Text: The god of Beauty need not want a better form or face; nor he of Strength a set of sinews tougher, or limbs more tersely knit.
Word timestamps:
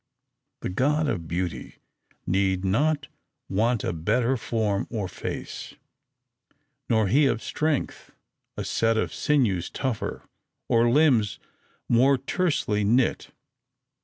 The 0.61 0.69
god 0.69 1.07
of 1.07 1.27
Beauty 1.27 1.75
need 2.25 2.65
not 2.65 3.07
want 3.47 3.83
a 3.83 3.93
better 3.93 4.35
form 4.35 4.87
or 4.89 5.07
face; 5.07 5.75
nor 6.89 7.07
he 7.07 7.27
of 7.27 7.43
Strength 7.43 8.11
a 8.57 8.65
set 8.65 8.97
of 8.97 9.13
sinews 9.13 9.69
tougher, 9.69 10.23
or 10.67 10.89
limbs 10.89 11.37
more 11.87 12.17
tersely 12.17 12.83
knit. 12.83 13.29